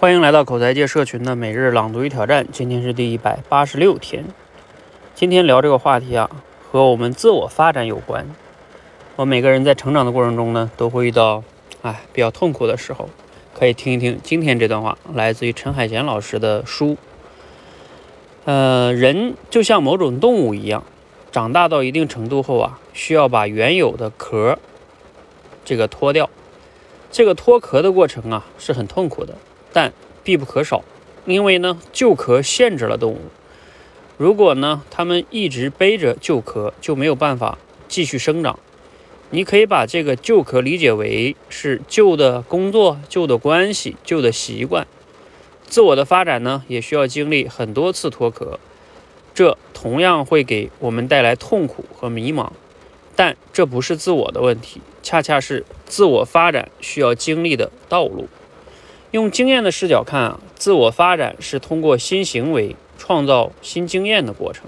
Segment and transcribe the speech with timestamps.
[0.00, 4.24] 欢迎来到口才界社群的每日朗读与挑战，今天是第一百八十六天。
[5.16, 6.30] 今天聊这个话题啊，
[6.70, 8.24] 和我们自我发展有关。
[9.16, 11.42] 我每个人在成长的过程中呢，都会遇到
[11.82, 13.10] 哎比较痛苦的时候，
[13.52, 16.96] 可以听一听今天这段话，来自于陈海贤老师的书。
[18.44, 20.84] 呃，人就像某种动物一样，
[21.32, 24.60] 长大到一定程度后啊，需要把原有的壳
[25.64, 26.30] 这个脱掉。
[27.10, 29.34] 这个脱壳的过程啊，是很痛苦的。
[29.78, 29.92] 但
[30.24, 30.82] 必不可少，
[31.24, 33.20] 因为呢，旧壳限制了动物。
[34.16, 38.58] 如果呢，它们一直背着旧壳，就没有办法继续生长。
[39.30, 44.88] 你可以把这个旧壳理解为是旧的工作、旧的关系、旧的习惯。
[45.68, 48.58] 自我的发展呢，也需要经历很多次脱壳，
[49.32, 52.50] 这同样会给我们带来痛苦和迷茫。
[53.14, 58.28] 但这不是自我的问题，恰恰是自我发展需要经历的道路。
[59.10, 64.64] 用经验的视角看啊，自我发展是通过新行为创造新经验的过程；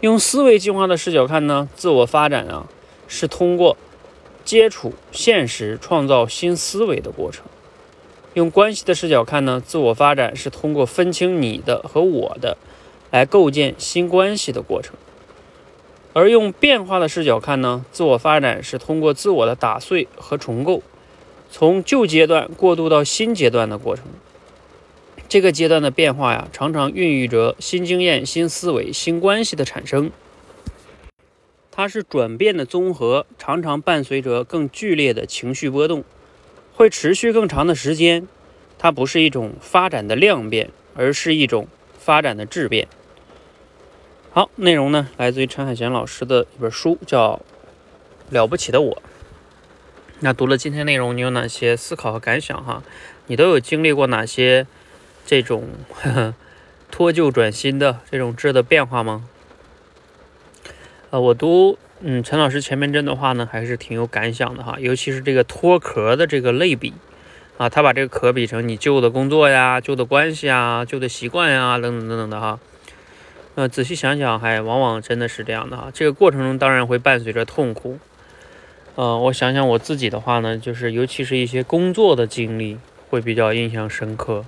[0.00, 2.66] 用思维进化的视角看呢，自我发展啊
[3.06, 3.78] 是通过
[4.44, 7.44] 接触现实创造新思维的过程；
[8.34, 12.58] 用关系的视角看呢，自我发展是通过分清你的和我的，
[13.10, 14.92] 来构建新关系的过程；
[16.12, 20.82] 而用变化的视角看呢，自我发展是通过自我的打碎和重构。
[21.50, 24.04] 从旧阶段过渡到新阶段的过程，
[25.28, 30.10] 这个阶段的变化呀，常常孕育着新经验、新思维、新关系的产生。
[31.70, 36.04] 它是转变的综合，常常伴随着更剧烈的情绪波动，
[36.74, 38.26] 会持续更长的时间。
[38.78, 41.66] 它不是一种发展的量变，而是一种
[41.98, 42.88] 发展的质变。
[44.30, 47.40] 好，内容呢，来自于陈海贤老师的一本书，叫
[48.34, 48.94] 《了不起的我》。
[50.20, 52.82] 那读了今天内容，你有哪些思考和感想哈？
[53.28, 54.66] 你都有经历过哪些
[55.24, 55.68] 这种
[56.90, 59.28] 脱旧转新的这种质的变化吗？
[61.10, 66.92] 呃，我读嗯陈老师前面这段话呢，还是挺有感想的哈，尤其是这个脱壳的这个类比
[67.56, 72.58] 啊，他把这个壳比成你旧的工作呀、旧的关系啊、旧的习惯呀等等等等的哈。
[73.54, 75.92] 呃，仔细想想，还往往真的是这样的哈。
[75.94, 78.00] 这个过程中当然会伴随着痛苦。
[79.00, 82.76] 嗯，我想想我自己的话呢，就是尤其是一些工作的经历
[83.08, 84.44] 会比较印象深刻。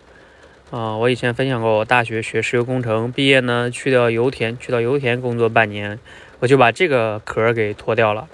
[0.72, 6.00] 啊，我以前分享过，我大学学石油工程，毕业呢去到油田，去到油田工作半年，
[6.40, 8.28] 我就把这个壳给脱掉了。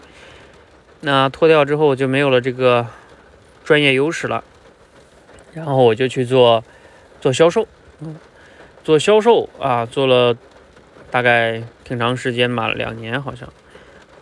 [1.02, 2.86] 那脱掉之后就没有了这个
[3.62, 4.42] 专业优势了，
[5.52, 6.64] 然后我就去做
[7.20, 7.68] 做销售，
[8.00, 8.16] 嗯，
[8.82, 10.34] 做销售啊，做了
[11.10, 13.46] 大概挺长时间吧，两年好像。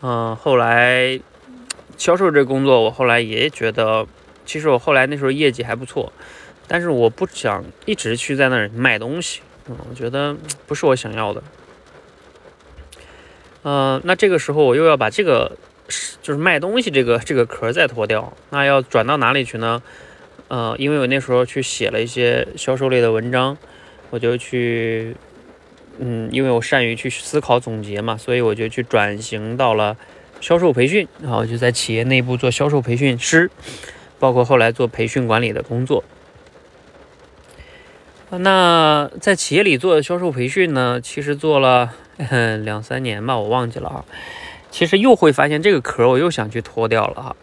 [0.03, 1.21] 嗯，后来。
[1.97, 4.07] 销售这工作，我后来也觉得，
[4.45, 6.13] 其实我后来那时候业绩还不错，
[6.67, 11.43] 但是我不想一直去在那儿卖东西，我觉得不是我想要的。
[13.63, 15.57] 嗯，那这个时候我又要把这个
[16.21, 19.83] 就是卖东西这个这个壳再脱掉，那要转到哪里去呢？
[20.49, 23.57] 呃，因为我那时候去写了一些销售类的文章，
[24.11, 25.17] 我就去，
[25.99, 29.97] 嗯，因为我善于去思考总结嘛，所以我就去转型到了。
[30.45, 33.51] 销售培训，然后就在企业内部做销售培训师，
[34.19, 36.05] 包括后来做培训管理的工作。
[38.29, 41.95] 那在企业里做销售培训呢，其实做了
[42.63, 44.05] 两三年吧，我忘记了啊。
[44.71, 47.37] 其实又会发现这个壳，我又想去脱掉了哈。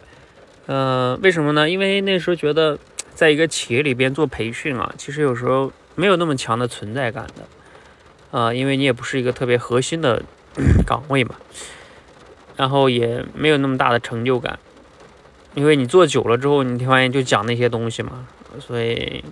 [0.67, 1.67] 嗯，为什么呢？
[1.67, 2.77] 因为那时候觉得，
[3.15, 8.37] 在一个企业里边做培训啊，其实有时候没有那么强的存在感的。
[8.39, 10.21] 啊，因为你也不是一个特别核心的
[10.85, 11.33] 岗位嘛。
[12.61, 14.59] 然后也没有那么大的成就感，
[15.55, 18.27] 因为你做久了之后，你发现就讲那些东西嘛，
[18.59, 19.25] 所以，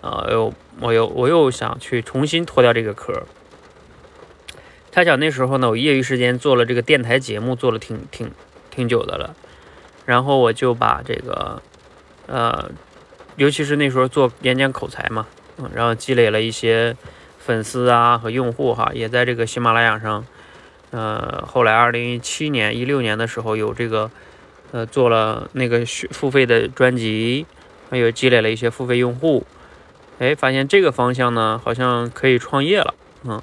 [0.00, 3.22] 呃，又我又我又想去重新脱掉这个壳。
[4.90, 8.28] 他讲那时候呢，我业余时间做了这个电台节目，做了挺挺
[8.72, 9.36] 挺久的了，
[10.04, 11.62] 然后我就把这个，
[12.26, 12.72] 呃，
[13.36, 15.28] 尤其是那时候做演讲口才嘛，
[15.58, 16.96] 嗯，然后积累了一些
[17.38, 20.26] 粉丝啊和用户哈，也在这个喜马拉雅上。
[20.92, 24.10] 呃，后来二零一七年、一六年的时候，有这个，
[24.72, 27.46] 呃，做了那个付费的专辑，
[27.90, 29.46] 还有积累了一些付费用户，
[30.18, 32.94] 哎，发现这个方向呢，好像可以创业了，
[33.24, 33.42] 嗯，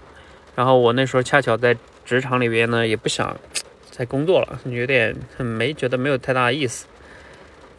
[0.56, 1.76] 然后我那时候恰巧在
[2.06, 3.36] 职场里边呢，也不想
[3.90, 6.86] 再工作了，有点没觉得没有太大意思，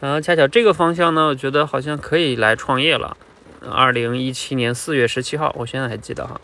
[0.01, 3.17] 然后恰巧这个方向呢，我觉得好像可以来创业了，
[3.71, 6.41] 二零一七年四月十七号，我现在还记得哈。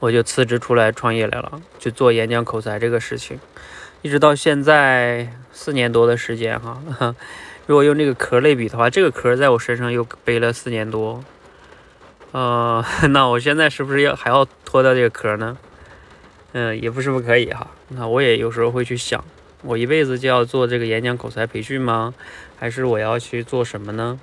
[0.00, 3.38] 我就辞职出来创业来了，去做演讲口才这个事情，
[4.02, 6.82] 一直到现在四年多的时间哈。
[7.66, 11.22] 如果用这个壳类比的话，这个壳在我身上又背了四年多，
[12.32, 15.56] 呃， 那我现在是不是要还要脱掉这个壳呢？
[16.52, 17.70] 嗯，也不是不可以哈。
[17.88, 19.22] 那我也有时候会去想，
[19.62, 22.12] 我一辈子就要做这个演讲口才培训吗？
[22.58, 24.18] 还是我要去做什么呢？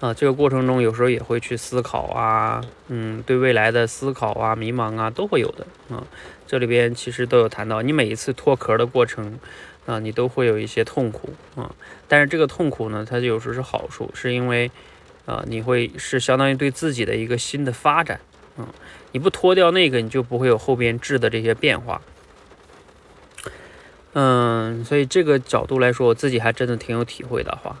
[0.00, 6.06] 啊，这个过程中有时候也会去思考啊，嗯，对未来的思考啊、迷茫啊都会有的啊。
[6.46, 9.38] 这里边其实都有谈到，你每一次脱壳的过程
[9.86, 11.74] 啊，你都会有一些痛苦啊。
[12.06, 14.70] 但是这个痛苦呢，它就有时候是好处，是因为
[15.24, 18.20] 啊，你会是相当于对自己的一个新的发展
[18.58, 18.68] 啊。
[19.12, 22.02] 你不脱掉那个，你就不会有后边质的这些变化。
[24.12, 27.80] 嗯，所以这个角度来说，我自己还真的挺有体会的话。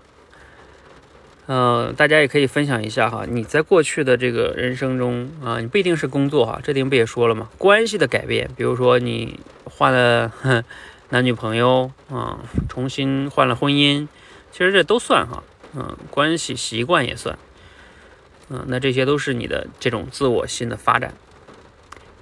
[1.46, 7.50] 嗯，大家也可以分享一下哈，你在过去的这个人生中啊，你不一定是工作哈，这点不也说了吗？
[7.58, 10.32] 关系的改变，比如说你换了
[11.10, 14.08] 男女朋友啊，重新换了婚姻，
[14.50, 15.42] 其实这都算哈，
[15.74, 17.38] 嗯，关系习惯也算，
[18.48, 21.12] 嗯，那这些都是你的这种自我新的发展，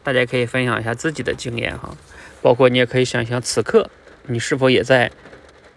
[0.02, 1.96] 大家可以分享一下自己的经验哈，
[2.42, 3.88] 包括你也可以想想此刻
[4.26, 5.12] 你是否也在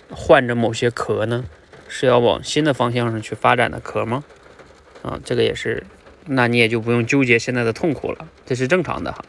[0.10, 1.46] 换着某些壳呢？
[1.88, 4.24] 是要往新的方向上去发展的壳吗？
[5.02, 5.86] 啊，这个也是，
[6.26, 9.24] 那你也就不用纠结现在的痛苦了，这是正常的哈。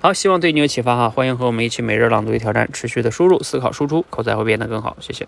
[0.00, 4.96] 好，希望对你有启发哈，欢迎和我们一起每日朗读与挑战，持续的输入、思考、输出，口才会变得更好。
[5.00, 5.26] 谢谢。